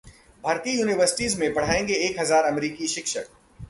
भारतीय 0.43 0.79
यूनिवर्सिटीज 0.79 1.37
में 1.39 1.53
पढ़ाएंगे 1.53 1.93
एक 2.07 2.19
हजार 2.19 2.43
अमेरिकी 2.43 2.87
शिक्षक 2.87 3.27